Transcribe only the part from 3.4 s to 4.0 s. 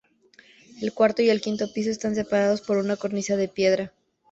piedra.